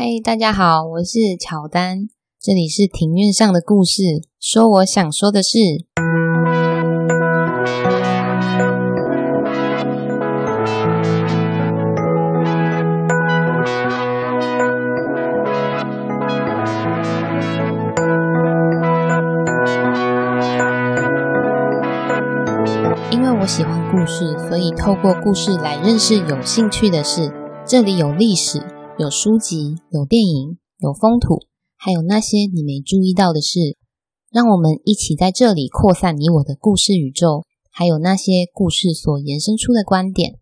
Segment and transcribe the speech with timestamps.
[0.00, 2.06] 嗨，大家好，我是乔丹，
[2.40, 5.58] 这里是庭院上的故事，说我想说的事。
[23.10, 27.32] 因为我喜欢故事，所以透过故事来认识有兴趣的事。
[27.66, 28.62] 这里有历史，
[28.98, 33.78] 有书籍，有电影，有风土，还有那些你没注意到的事。
[34.32, 40.34] 让我们一起在这里扩散你我的故事宇宙，还有那些故事所延伸出的观点。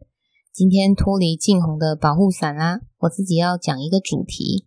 [0.55, 4.65] 今天脱离静红的保护伞啦，我自己要讲一个主题。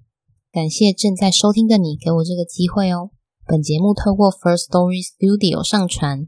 [0.52, 3.09] 感谢正在收听的你给我这个机会哦。
[3.47, 6.27] 本节目透过 First Story Studio 上传，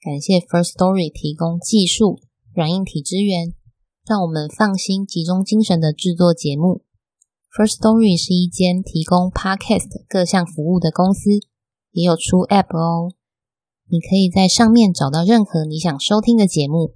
[0.00, 2.18] 感谢 First Story 提供技术
[2.52, 3.54] 软硬体支援。
[4.04, 6.82] 让我们放心、集中精神的制作节目。
[7.48, 11.30] First Story 是一间提供 Podcast 各项服务的公司，
[11.92, 13.14] 也有出 App 哦。
[13.88, 16.94] 你可以在上面找到任何你想收听的节目。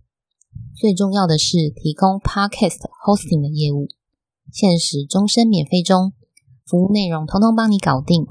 [0.76, 3.88] 最重要的是提供 Podcast Hosting 的业务，
[4.52, 6.12] 限时终身免费中，
[6.66, 8.26] 服务内容通通帮你搞定。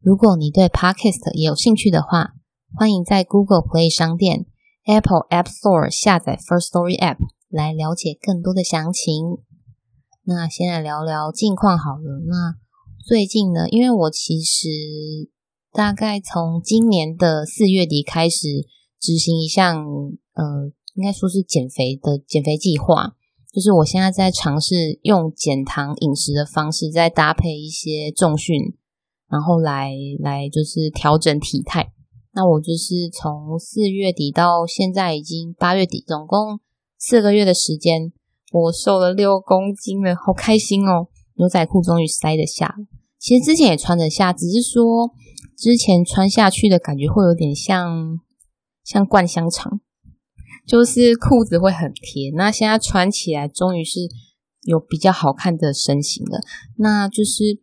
[0.00, 2.34] 如果你对 Podcast 也有兴趣的话，
[2.76, 4.46] 欢迎在 Google Play 商店、
[4.86, 7.18] Apple App Store 下载 First Story App。
[7.50, 9.38] 来了解更多的详情。
[10.30, 12.20] 那先来聊聊近况好了。
[12.26, 12.54] 那
[13.02, 14.68] 最近呢，因为我其实
[15.72, 18.66] 大概从今年的四月底开始
[19.00, 19.86] 执行一项，
[20.34, 23.16] 呃，应该说是减肥的减肥计划。
[23.50, 28.76] 就是我现在在尝试用减糖饮食的方式，再搭配一些重训，
[29.30, 31.90] 然后来来就是调整体态。
[32.34, 36.60] 那我就是从四月底到现在已经八月底，总共。
[36.98, 38.12] 四个月的时间，
[38.52, 41.08] 我瘦了六公斤了，好开心哦！
[41.36, 42.86] 牛仔裤终于塞得下了。
[43.18, 45.12] 其实之前也穿得下，只是说
[45.56, 48.20] 之前穿下去的感觉会有点像
[48.82, 49.80] 像灌香肠，
[50.66, 52.30] 就是裤子会很贴。
[52.34, 54.00] 那现在穿起来，终于是
[54.62, 56.40] 有比较好看的身形了。
[56.76, 57.60] 那就是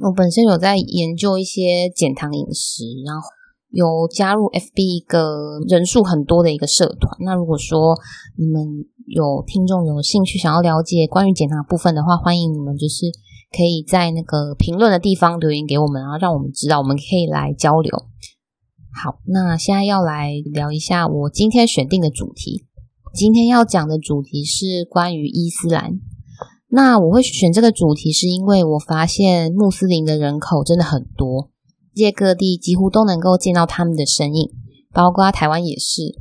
[0.00, 3.28] 我本身有在研究一些减糖饮食，然后。
[3.70, 7.18] 有加入 FB 一个人数很多的一个社团。
[7.20, 7.94] 那如果说
[8.38, 8.64] 你们
[9.08, 13.06] 有听众有兴趣想要了解关于减糖部分的话，欢迎你们就是
[13.50, 17.90] 可以在那个评论的地方留言给我们，然后让我们知道，我们可以来交流。
[19.02, 22.66] 好，那现在要来聊一下我今天选定的主题。
[23.14, 25.98] 今天要讲的主题是关于伊斯兰。
[26.70, 31.50] 那我会选这个主题，是因为我发现穆斯林的人口真的很多。
[31.94, 34.50] 世界各地几乎都能够见到他们的身影，
[34.92, 36.14] 包括台湾也是。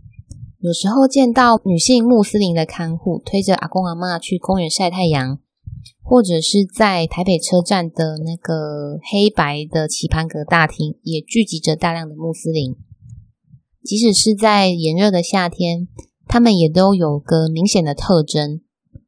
[0.67, 5.39] 有时候见到女性穆斯林的看护推着阿公阿妈去公园晒太阳，
[6.03, 12.75] 或者是在台北车站的那个黑白的棋盘格大厅，也聚集着大量的穆斯林。
[13.81, 15.87] 即使是在炎热的夏天，
[16.27, 18.59] 他们也都有个明显的特征，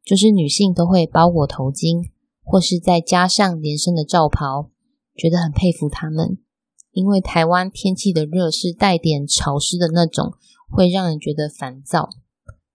[0.05, 2.05] 就是女性都会包裹头巾，
[2.41, 4.69] 或是再加上连身的罩袍，
[5.13, 6.37] 觉得很佩服他们。
[6.91, 10.33] 因为台湾天气的热是带点潮湿的那种，
[10.69, 12.09] 会让人觉得烦躁，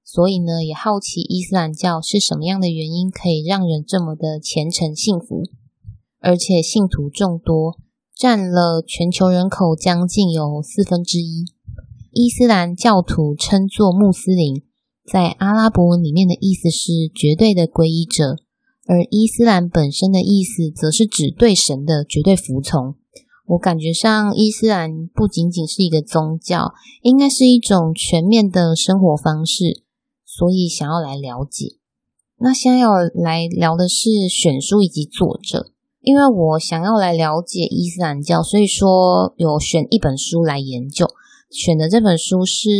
[0.04, 5.44] 所以呢，也好奇伊斯兰教是什么样的原因可以让人这么的虔诚幸福，
[6.20, 7.78] 而且信徒众多，
[8.14, 11.44] 占了全球人口将近有四分之一。
[12.12, 14.62] 伊斯兰教徒称作穆斯林，
[15.04, 18.36] 在阿拉伯文里面的意思是绝对的皈依者，
[18.86, 22.94] 而伊斯兰本身的意思则是指对神的绝对服从。
[23.46, 26.72] 我感觉上，伊斯兰不仅仅是一个宗教，
[27.02, 29.82] 应该是一种全面的生活方式，
[30.24, 31.76] 所以想要来了解。
[32.38, 41.06] 那现在要来聊的是选书以及作者，因为我想要来了解伊斯兰教，所以说有选一本书来研究。
[41.50, 42.70] 选的这本书是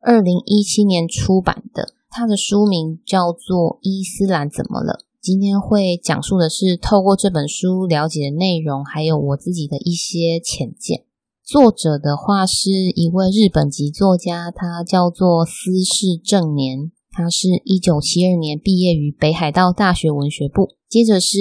[0.00, 4.92] 二零一七年出版的，它的书名叫做《伊斯兰怎么了》。
[5.24, 11.06] 今天会讲述的是透过这本书了解的内容，还有我自己的一些浅见。
[11.42, 21.38] 作者的话是一位日本籍作家，他叫做司事正年，他是一九七二年毕业于北海道大学文学部，接着是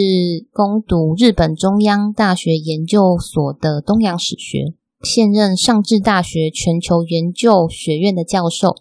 [0.53, 8.77] 攻读日本中央大学研究所的东洋史学，现任上智大学全球研究学院的教授，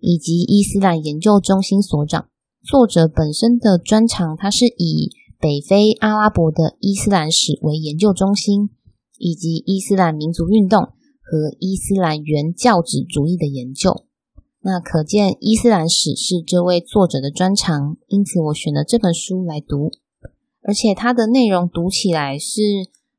[0.00, 2.26] 以及伊斯兰研究中心所长。
[2.62, 8.68] 作者本身的专长，他是以北非阿拉伯的伊斯兰史为研究中心，
[9.16, 14.04] 以及伊斯兰民族运动和伊斯兰原教旨主义的研究。
[14.60, 19.90] 那可见伊斯兰史是这位作者的专长，因此我选了这本书来读。
[20.62, 22.60] 而且它的内容读起来是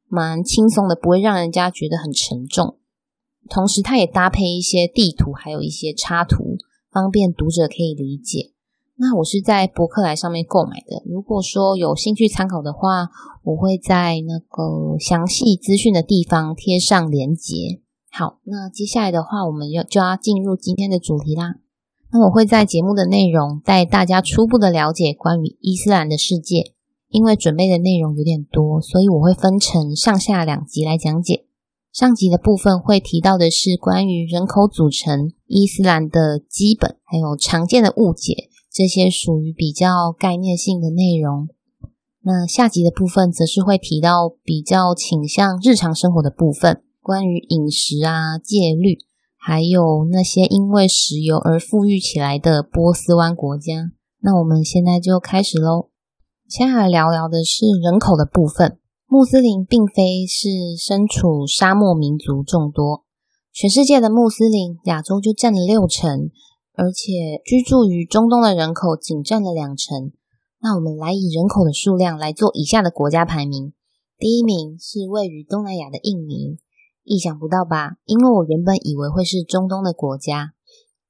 [0.08, 2.78] 蛮轻松的，不会让人家觉得很沉重。
[3.50, 6.58] 同时，它也搭配一些地图，还有一些插图，
[6.92, 8.52] 方便读者可以理解。
[9.01, 11.01] 那我是在博客来上面购买的。
[11.09, 13.09] 如果说有兴趣参考的话，
[13.44, 17.81] 我会在那个详细资讯的地方贴上连结。
[18.12, 21.56] 好，那接下来的话，我们要就要进入今天的主题啦。
[22.12, 26.74] 那我会在节目的内容带大家初步的了解关于伊斯兰的世界。
[27.09, 31.45] 因为准备的内容有点多，所以我会分成上下两集来讲解。
[31.92, 41.50] 上集的部分会提到的是关于人口组成、伊斯兰的基本，还有常见的误解，这些属于比较概念性的内容。
[42.23, 49.00] 那下集的部分则是会提到比较倾向日常生活的部分，关于饮食啊、戒律，
[49.38, 53.91] 还有那些因为石油而富裕起来的波斯湾国家。
[54.21, 55.89] 那我们现在就开始喽。
[56.47, 58.77] 先来聊聊的是人口的部分。
[59.07, 60.47] 穆斯林并非是
[60.77, 63.03] 身处沙漠民族众多，
[63.51, 66.29] 全世界的穆斯林，亚洲就占了六成，
[66.73, 70.12] 而且居住于中东的人口仅占了两成。
[70.62, 73.73] 那我们来以人口的数量来做以下的国家排名。
[74.18, 76.57] 第一名是位于东南亚的印尼，
[77.03, 77.97] 意想不到吧？
[78.06, 80.53] 因为我原本以为会是中东的国家。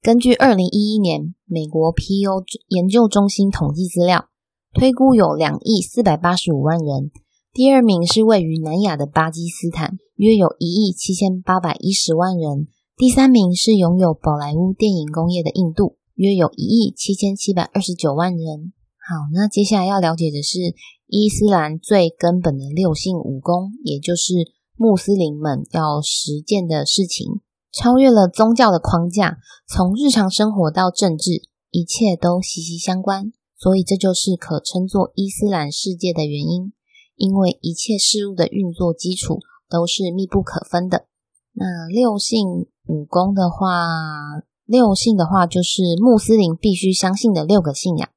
[0.00, 4.28] 根据二零一一年美国 P.O 研究中心统计资料。
[4.74, 7.10] 推估有两亿四百八十五万人。
[7.52, 12.68] 第二名是位于南亚的巴基斯坦，约有一亿七千八百一十万人。
[12.94, 18.72] 第三名是拥有宝莱坞电影工业的印度，约有一亿七千七百二十九万人。
[18.98, 20.58] 好，那接下来要了解的是
[21.06, 24.34] 伊斯兰最根本的六性五功，也就是
[24.76, 27.40] 穆斯林们要实践的事情，
[27.72, 33.32] 超越了宗教的框架，从日常生活到政治，一切都息息相关。
[33.56, 36.72] 所以这就是可称作伊斯兰世界的原因，
[37.16, 39.40] 因为一切事物的运作基础
[39.70, 41.06] 都是密不可分的。
[41.54, 48.08] 那六性五功的话，六性的话就是穆斯林必须相信的六个信仰。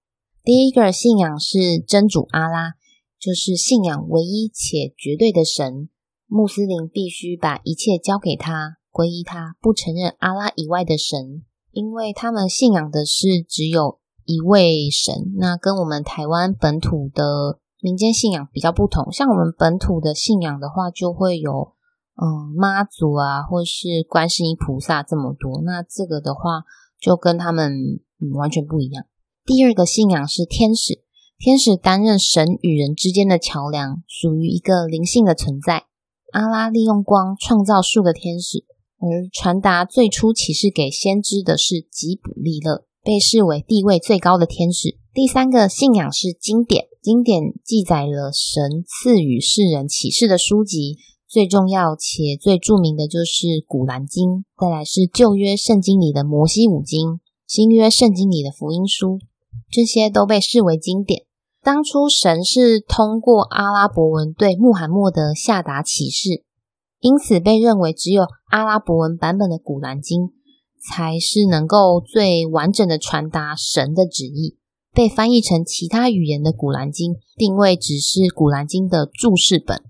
[0.44, 2.74] 第一个信仰是真主阿拉，
[3.20, 5.90] 就是信仰唯一且绝对的神。
[6.28, 14.00] 穆斯林必须把一切交给他，皈依他，不承认阿拉以外的神，因为他们信仰的是只有。
[14.28, 19.12] 一位神，那跟我们台湾本土的民间信仰比较不同。
[19.12, 21.75] 像我们本土的信仰的话，就会有
[22.16, 25.62] 嗯妈祖啊，或是观世音菩萨这么多。
[25.64, 26.64] 那这个的话，
[27.00, 28.00] 就跟他们
[28.34, 29.06] 完全不一样。
[29.46, 31.04] 第二个信仰是天使，
[31.38, 35.86] 天使担任神与人之间的桥梁，属于一个灵性的存在。
[36.32, 38.66] 阿拉利用光创造数个天使，
[39.00, 42.86] 而传达最初启示给先知的是吉卜利勒。
[43.04, 44.98] 被视为地位最高的天使。
[45.14, 50.98] 第三个信仰是经典，经典记载了神赐予世人启示的书籍，
[51.36, 59.20] 最重要且最著名的就是《古兰经》，再来是旧约圣经里的摩西五经，新约圣经里的福音书，
[59.70, 61.26] 这些都被视为经典。
[61.62, 66.46] 当初神是通过阿拉伯文对穆罕默德下达启示，
[67.02, 70.22] 因此被认为只有阿拉伯文版本的《古兰经》。
[70.88, 74.56] 才是能够最完整的传达神的旨意。
[74.94, 79.84] 被翻译成其他语言的《古兰经》，定位只是《古兰经》的注释本。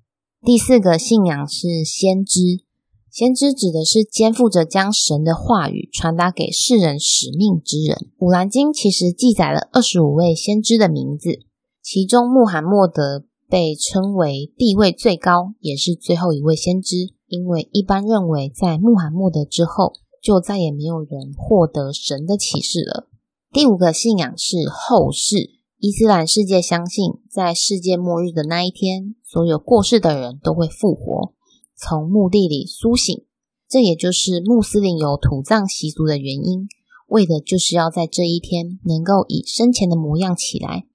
[0.45, 2.61] 第四个信仰是先知，
[3.09, 7.95] 先知指的是肩负着将神的话语传达给世人使命之人。
[8.15, 11.39] 《古兰经》其实记载了二十五位先知的名字，
[11.81, 19.93] 其中穆罕默德被称为地位最高，也是最后一位先知，因为一般认为在穆罕默德之后。
[20.21, 23.07] 就再也没有人获得神的启示了。
[23.53, 31.33] 第五个信仰是后世，伊斯兰世界相信，在世界末日的那一天，所有过世的人都会复活，
[31.75, 33.25] 从墓地里苏醒。
[33.67, 36.69] 这也就是穆斯林有土葬习俗的原因，
[37.07, 40.85] 为的就是要在这一天能够以生前的模样起来。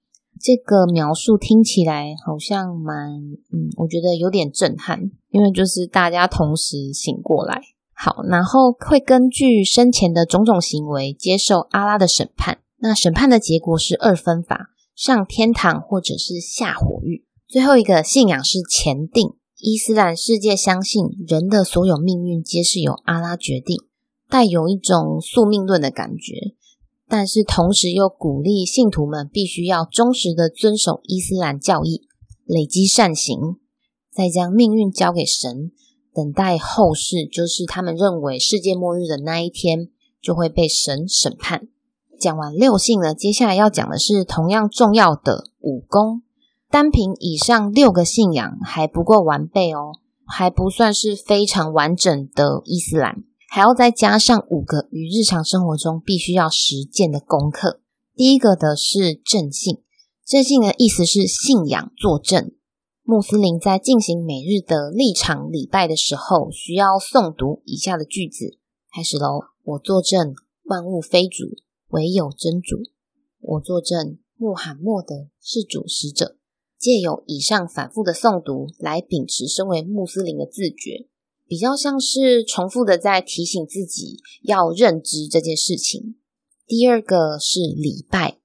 [0.41, 3.21] 这个描述听起来好像蛮……
[3.53, 7.61] 嗯，我觉得有点震撼，因为就是大家同时醒过来。
[7.93, 12.57] 好，然后会根据生前的种种行为接受阿拉的审判。
[12.79, 17.23] 那审判的结果是二分法：上天堂或者是下火狱。
[17.51, 19.33] 最后一个信仰是前定。
[19.57, 23.75] 伊斯兰世界相信人的所有命运皆是由阿拉决定，
[24.29, 26.55] 带有一种宿命论的感觉，
[27.09, 32.07] 但是同时又鼓励信徒们必须要忠实的遵守伊斯兰教义，
[32.45, 33.57] 累积善行，
[34.09, 35.73] 再将命运交给神。
[36.13, 39.89] 等待后世，就是他们认为世界末日的那一天，
[40.21, 41.67] 就会被神审判。
[42.17, 46.21] 讲完六性了，接下来要讲的是同样重要的五功。
[46.71, 49.91] 单凭以上六个信仰还不够完备哦，
[50.25, 57.81] 还不算是非常完整的伊斯兰，还要再加上五个与日常生活中必须要实践的功课。
[58.15, 59.83] 第一个的是正信，
[60.25, 62.53] 正信的意思是信仰作证。
[63.03, 68.57] 穆斯林在进行每日的立场礼拜的时候，需要诵读以下的句子。
[68.95, 69.41] 开始喽！
[69.63, 71.45] 我作证，万物非主，
[71.89, 72.77] 唯有真主。
[73.41, 76.37] 我作证，穆罕默德是主使者。
[76.81, 81.07] 借由以上反复的诵读，来秉持身为穆斯林的自觉，
[81.45, 86.15] 比较像是重复的在提醒自己要认知这件事情。
[86.65, 88.39] 第二个是礼拜，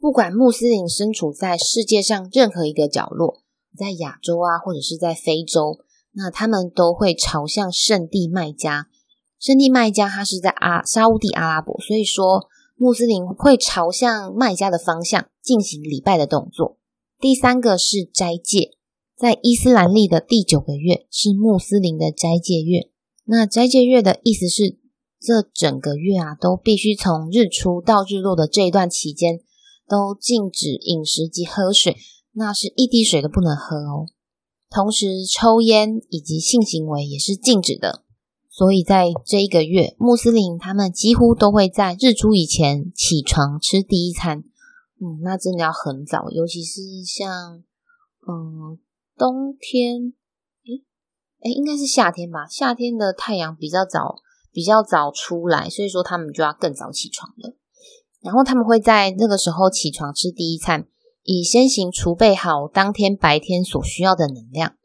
[0.00, 3.44] 不管穆斯林身处在世界上任何一个角落。
[3.76, 5.78] 在亚洲啊，或者是在非洲，
[6.14, 8.88] 那他们都会朝向圣地麦加。
[9.38, 16.77] 圣地麦加它是在阿沙乌地阿拉伯，所以说穆斯林会朝向麦加的方向进行礼拜的动作。
[17.20, 18.76] 第三个是斋戒，
[19.16, 22.90] 在伊斯兰历的第九个月是穆斯林的斋戒月。
[23.24, 24.78] 那斋戒月的意思是，
[25.20, 29.40] 这整个月啊都必须从日出到日落的这一段期间
[29.88, 31.96] 都禁止饮食及喝水。
[32.34, 34.06] 那是一滴水都不能喝哦，
[34.70, 38.04] 同时抽烟以及性行为也是禁止的。
[38.48, 44.44] 所以在这一个月，穆斯林他们几乎都会在日出以前起床吃第一餐。
[45.00, 47.62] 嗯，那真的要很早，尤其是像
[48.26, 48.78] 嗯
[49.16, 50.12] 冬天，
[50.64, 50.84] 诶
[51.42, 52.46] 诶，应该是夏天吧？
[52.46, 54.16] 夏天的太阳比较早，
[54.52, 57.56] 比较早出来，所以说他们就要更早起床了。
[58.20, 60.88] 然后他们会在那个时候起床吃第一餐。
[61.30, 64.76] 以先行储备好当天白天所需要的能量，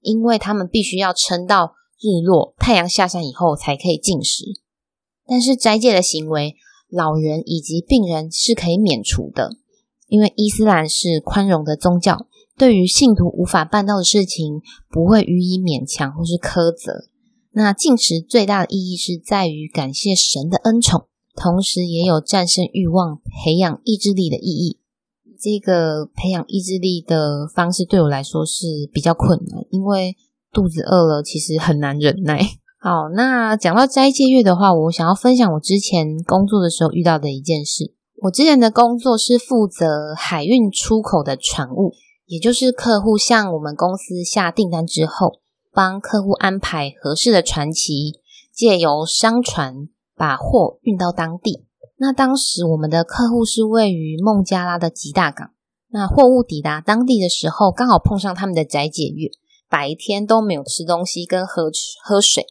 [0.00, 4.44] 因为他们必须要撑到日落、太阳下山以后才可以进食。
[5.26, 6.54] 但是斋戒的行为，
[6.90, 9.50] 老人以及病人是可以免除的，
[10.06, 12.26] 因为伊斯兰是宽容的宗教，
[12.56, 17.08] 对于信徒无法办到的事情，不会予以勉强或是苛责。
[17.52, 24.78] 那禁食最大的意义是在于感谢神的恩宠，同时也有战胜欲望、培养意志力的意义。
[25.40, 30.16] 这个培养意志力的方式对我来说是比较困难，因为
[30.52, 32.40] 肚子饿了其实很难忍耐。
[32.80, 37.92] 好，那讲到斋戒月的话，我想要分享我之前工作的时候遇到的一件事。
[38.22, 41.92] 我之前的工作是负责海运出口的船务，
[42.26, 45.40] 也就是客户向我们公司下订单之后，
[45.72, 48.20] 帮客户安排合适的船期，
[48.54, 51.64] 借由商船把货运到当地。
[51.96, 55.50] 那当时我们的客户是位于孟加拉的吉大港，
[55.90, 59.30] 那货物抵达当地的时候，刚好碰上他们的斋戒月，
[59.68, 61.64] 白天都没有吃东西跟喝
[62.04, 62.46] 喝水。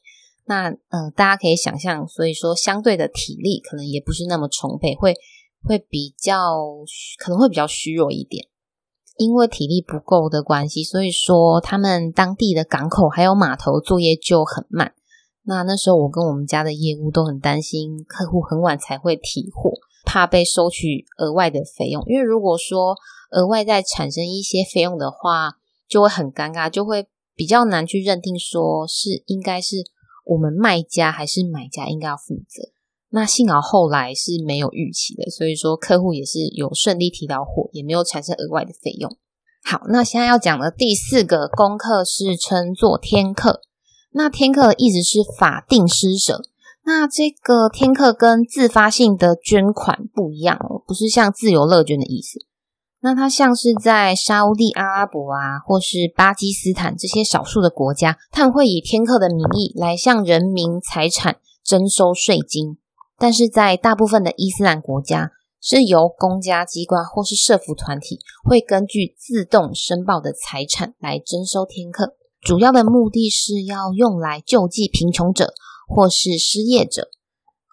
[0.48, 5.14] 那呃，大家可以想象，所以说相对的体力可能也不是那么充沛，会
[5.62, 6.40] 会比较
[7.20, 8.48] 可能会比较虚弱一点，
[9.18, 14.94] 因为体力不够的关系，所以说他们当地的港口还有码头作业就很慢。
[15.44, 19.72] 那那时候，我跟我们家的业务都很担心，客户很晚才会提货，
[20.06, 22.04] 怕被收取额外的费用。
[22.08, 22.96] 因为如果说
[23.32, 25.54] 额外再产生一些费用的话，
[25.88, 29.84] 就会很尴尬，就会比较难去认定说是应该是
[30.28, 32.70] 我们卖家还是买家应该要负责。
[33.10, 39.18] 那幸好后来是没有预期的，所以说客户也是有顺利提到货，也没有产生额外的费用。
[39.64, 43.62] 好，那现在要讲的第四个功课是称作天课。
[44.12, 46.42] 那天课的意思是法定施舍。
[46.86, 52.47] 那这个天课跟自发性的捐款不一样哦，不是像自由乐捐的意思。
[53.00, 62.78] 那它像是在沙乌地阿拉伯啊，或是巴基斯坦这些少数的国家，他们会以天课的名义来向人民财产征收税金。
[63.20, 72.16] 但是在大部分的伊斯兰国家，是由公家机关或是社福团体会根据自动申报的财产来征收天课。
[72.42, 75.54] 主要的目的是要用来救济贫穷者
[75.88, 77.10] 或是失业者，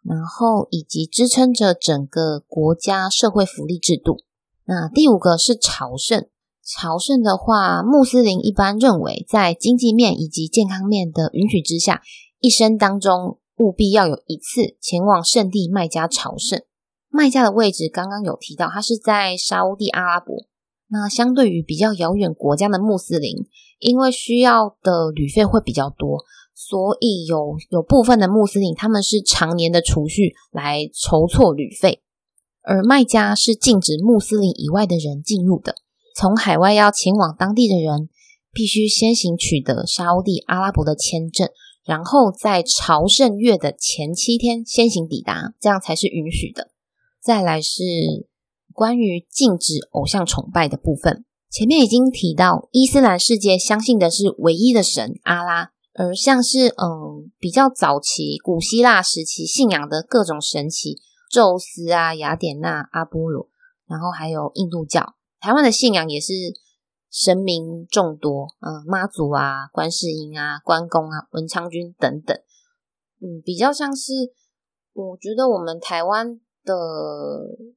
[0.02, 4.18] 然后以及支撑着整个国家社会福利制度。
[4.66, 6.26] 那第五个是朝圣，
[6.64, 12.02] 朝圣的话，穆斯林一般认为，在经济面以及健康面的允许之下，
[12.40, 16.62] 一生当中务必要有一次前往圣地麦加朝圣。
[17.10, 20.46] 麦加的位置刚刚有提到，它是在沙乌地阿拉伯。
[20.88, 23.46] 那相对于比较遥远国家的穆斯林，
[23.80, 32.02] 因为需要的旅费会比较多，所以有有部分的穆斯林他们是常年的储蓄来筹措旅费，
[32.64, 35.76] 而卖家是禁止穆斯林以外的人进入的。
[36.16, 38.08] 从海外要前往当地的人，
[38.52, 41.48] 必须先行取得沙乌地阿拉伯的签证，
[41.84, 46.70] 然后在朝圣月的前七天先行抵达，这样才是允许的。
[47.22, 47.82] 再来是。
[48.76, 60.96] 关于禁止偶像崇拜的部分，前面已经提到，伊斯兰世界相信的是唯一的神阿拉，而像是嗯比较早期古希腊时期信仰的各种神祇，
[61.30, 63.48] 宙斯啊、雅典娜、阿波罗，
[63.86, 66.32] 然后还有印度教，台湾的信仰也是
[67.10, 72.36] 神明众多，嗯，妈祖啊、观世音啊、关公啊、文昌君等等，
[73.20, 74.12] 嗯，比较像是
[74.92, 76.40] 我觉得我们台湾。
[76.66, 76.72] 的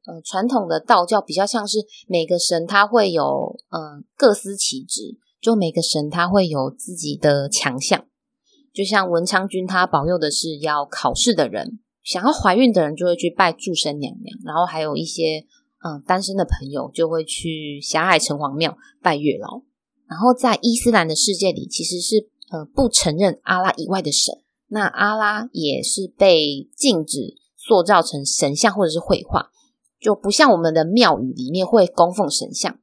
[0.06, 8.08] 呃传统的道教比较像是每个神他会有呃各司其职，就每个神他会有自己的强项，
[8.74, 15.46] 就像文昌君他保佑的是要考试的人，想要怀孕的人就会去拜注生娘娘，然后还有一些
[15.84, 19.62] 嗯、呃、单身的朋友就会去霞海城隍庙拜月老，
[20.08, 24.36] 然后在伊斯兰的世界里其实是呃不承认阿拉以外的神，
[24.68, 27.36] 那阿拉也是被禁止。
[27.60, 29.50] 塑造成神像或者是绘画，
[30.00, 32.80] 就不像我们的庙宇里面会供奉神像。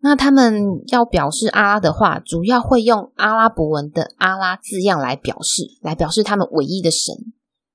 [0.00, 7.14] 那他们要表示阿拉的话，主要会用阿拉伯文的“阿拉”字样来表示，来表示他们唯一的神。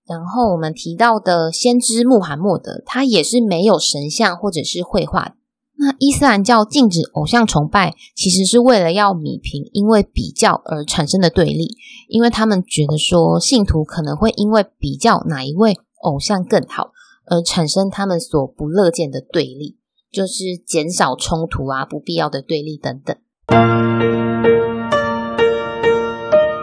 [0.07, 5.35] 然后我们提到的先知穆罕默德，他也是没有神像或者是绘画。
[5.79, 11.75] 那伊斯兰教禁止偶像崇拜，其实是为了要弭平因为比较而产生的对立，
[12.07, 15.77] 因为他们觉得说信徒可能会因为比较哪一位。
[16.03, 16.91] 偶像更好，
[17.25, 19.79] 而产生他们所不乐见的对立，
[20.11, 23.17] 就是减少冲突啊，不必要的对立等等。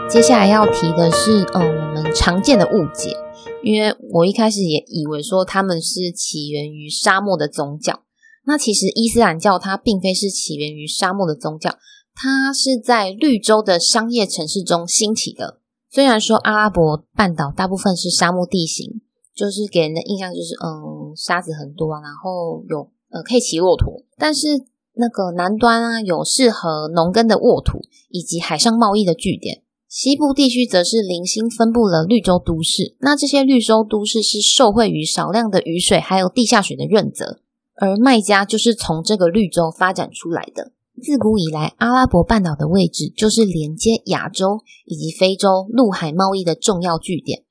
[0.09, 3.17] 接下来要提的是，嗯，常见的误解，
[3.63, 8.03] 因为我一开始也以为说他们是起源于沙漠的宗教，
[8.47, 11.77] 那其实伊斯兰教它并非是起源于沙漠的宗教，
[12.15, 15.59] 它是在绿洲的商业城市中兴起的。
[15.91, 19.01] 虽然说阿拉伯半岛大部分是沙漠地形。
[19.35, 24.47] 就是给人的印象就是，嗯，沙子很多，然后有呃可以骑骆驼，但是
[24.93, 27.81] 那个南端啊有适合农耕的沃土
[28.11, 29.64] 以及海上贸易的据点，
[29.95, 32.97] 西部地区则是零星分布了绿洲都市。
[32.99, 37.39] 那这些绿洲都市是受惠于少量的雨水还有地下水的润泽，
[37.77, 40.73] 而麦加就是从这个绿洲发展出来的。
[41.01, 47.45] 自古以来，阿拉伯半岛的位置就是连接亚洲以及非洲陆海贸易的重要据点。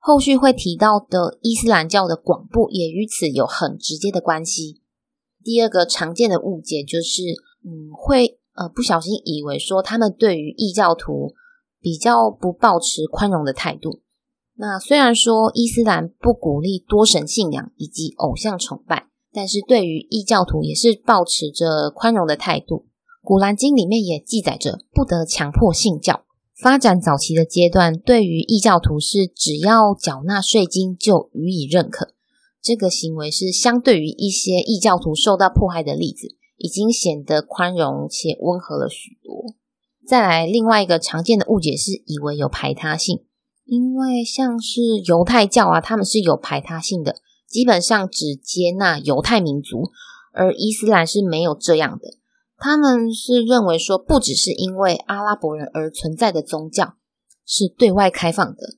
[0.00, 4.80] 后续会提到的伊斯兰教的广布也与此有很直接的关系。
[5.44, 7.22] 第二个常见的误解就是，
[7.64, 11.34] 嗯，会呃不小心以为说他们对于异教徒
[11.84, 14.00] 比较不抱持宽容的态度。
[14.56, 22.86] 那虽然说伊斯兰不鼓励多神信仰以及偶像崇拜，但是对于异教徒也是抱持着宽容的态度。
[23.20, 26.24] 古兰经里面也记载着不得强迫信教。
[26.56, 32.14] 发展早期的阶段，对于异教徒是只要缴纳税金就予以认可。
[32.62, 39.54] 这个行为是相对于一些异教徒受到迫害的例子，已经显得宽容且温和了许多。
[40.06, 43.24] 再来，另外一个常见的误解是以为有排他性，
[43.64, 47.16] 因为像是犹太教啊，他们是有排他性的，
[47.48, 49.90] 基本上只接纳犹太民族，
[50.32, 52.18] 而伊斯兰是没有这样的。
[52.56, 56.94] 他们是认为说，不只是因为阿拉伯人而存在的宗教
[57.46, 58.76] 是对外开放的。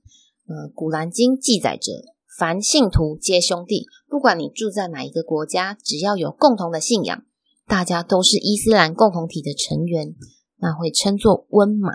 [0.48, 1.92] 呃，《古兰经》记载着，
[2.38, 7.24] 凡信徒皆兄弟，不管你住在哪一个国家，只要有共同的信仰，
[7.66, 10.14] 大家都是伊斯兰共同体的成员，
[10.60, 11.92] 那会称作温马。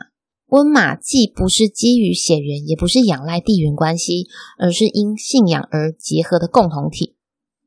[0.47, 7.15] 温马既不是基于血缘，也不是仰赖地缘关系，而是因信仰而结合的共同体。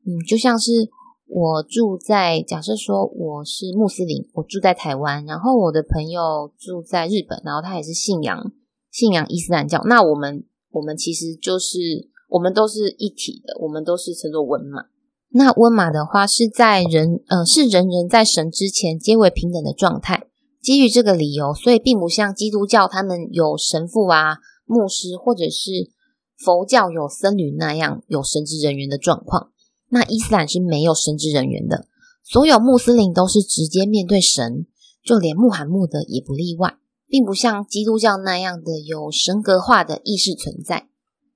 [0.05, 0.89] 嗯，就像是。
[1.27, 8.51] 我住在，假设说我是穆斯林，我住在台湾，然后我的朋友住在日本，然后他也是信仰
[8.91, 14.83] 信仰伊斯兰教，那我们我们其实就是我们都是一体的，我们都是称作温马。
[15.29, 20.27] 那温马的话是在人呃是人人在神之前皆为平等的状态。
[20.65, 25.91] 基于这个理由，所以并不像基督教他们有神父啊、牧师，或者是
[26.35, 29.51] 佛教有僧侣那样有神职人员的状况。
[29.89, 31.85] 那伊斯兰是没有神职人员的，
[32.23, 34.65] 所有穆斯林都是直接面对神，
[35.03, 40.87] 就连穆罕默德也不例外，并不像基督教那样的有神格化的意识存在。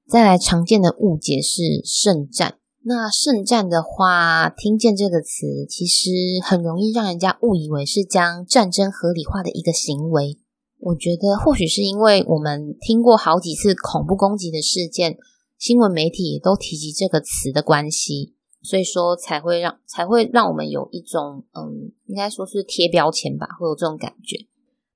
[0.08, 6.10] 再来常见的误解是圣战，那圣战的话，听见这个词，其实
[6.44, 10.38] 很容易让人家误以为是将战争合理化的一个行为。
[10.80, 15.18] 我觉得或许是因为我们听过好几次恐怖攻击的事件，
[15.58, 18.34] 新闻媒体也都提及这个词的关系。
[18.62, 24.48] 所以说才会让才会让我们有一种嗯，应该说是贴标签吧，会有这种感觉。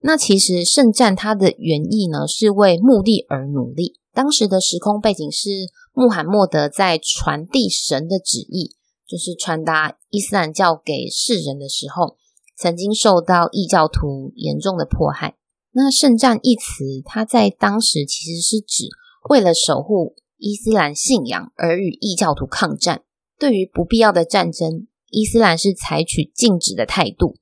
[0.01, 3.99] 那其实圣战它的原意呢，是为目的而努力。
[4.13, 5.49] 当时的时空背景是
[5.91, 8.75] 穆罕默德在传递神的旨意，
[9.07, 12.17] 就是传达伊斯兰教给世人的时候，
[12.55, 15.35] 曾经受到异教徒严重的迫害。
[15.71, 18.87] 那圣战一词，它在当时其实是指
[19.29, 23.01] 为了守护伊斯兰信仰而与异教徒抗战。
[23.39, 27.37] 对于不必要的战争，伊斯兰是采取禁止的态度。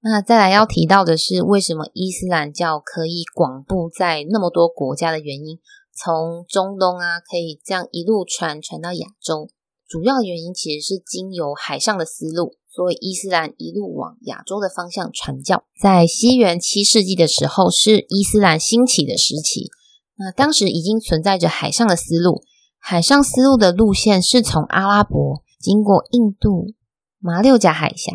[0.00, 5.58] 那再来要提到的是，为什么伊斯兰教可以广布在那么多国家的原因？
[5.96, 9.48] 从中东啊，可以这样一路传传到亚洲，
[9.88, 12.56] 主要原因其实是经由海上的丝路。
[12.68, 19.70] 所以伊斯兰一路往亚洲的方向传教，在西元七世纪的时候是伊斯兰兴起的时期。
[20.16, 22.42] 那当时已经存在着海上的丝路，
[22.78, 26.74] 海上丝路的路线是从阿拉伯经过印度、
[27.18, 28.12] 马六甲海峡、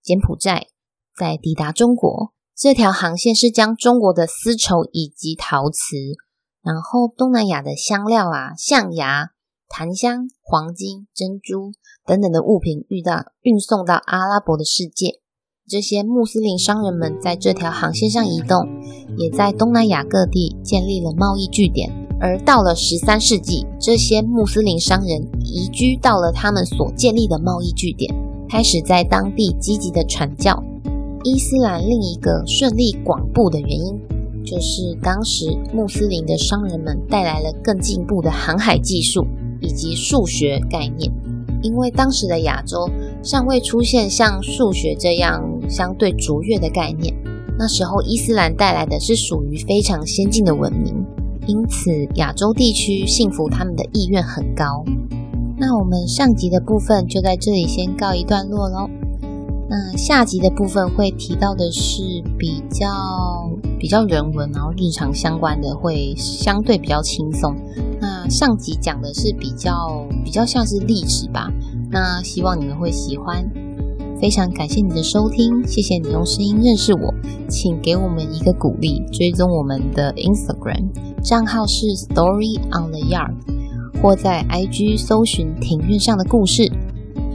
[0.00, 0.68] 柬埔寨，
[1.16, 2.32] 再抵达中国。
[2.56, 5.96] 这条航线是将中国的丝绸以及陶瓷，
[6.62, 9.30] 然后东南亚的香料啊、象牙。
[9.70, 11.72] 檀香、黄金、珍珠
[12.06, 15.20] 等等的物品遇到运送到阿拉伯的世界。
[15.68, 18.66] 这些穆斯林商人们在这条航线上移动，
[19.18, 21.92] 也在东南亚各地建立了贸易据点。
[22.18, 28.10] 而到了十三世纪，这些穆斯林商人移居到了他们所建立的贸易据点，
[28.48, 30.64] 开始在当地积极的传教。
[31.24, 34.00] 伊斯兰另一个顺利广布的原因，
[34.48, 39.26] 就是当时穆斯林的商人们带来了更进步的航海技术。
[39.60, 41.12] 以及数学概念，
[41.62, 42.88] 因为当时的亚洲
[43.24, 47.12] 尚未出现像数学这样相对卓越的概念，
[47.58, 51.04] 那时候伊斯兰带来的是属于非常先进的文明，
[51.48, 54.84] 因此亚洲地区信服他们的意愿很高。
[55.56, 58.88] 那我们上集的部分就在这里先告一段落喽。
[59.68, 62.86] 那下集的部分会提到的是比较
[63.78, 67.54] 比较人文，然后日常相关的会相对比较轻松。
[68.00, 71.48] 那上集讲的是比较比较像是历史吧。
[71.90, 73.48] 那希望你们会喜欢。
[74.20, 77.14] 非常感谢你的收听，谢谢你用声音认识我，
[77.48, 80.90] 请给我们一个鼓励，追踪我们的 Instagram
[81.22, 83.32] 账号是 Story on the Yard，
[84.02, 86.68] 或在 IG 搜寻庭院上的故事。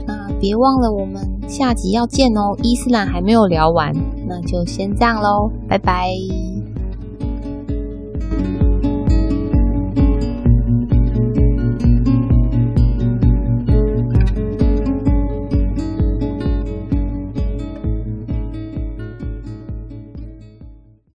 [0.06, 2.56] 那别忘了，我们下集要见哦！
[2.62, 3.94] 伊斯兰还没有聊完，
[4.26, 6.08] 那就先这样喽，拜拜。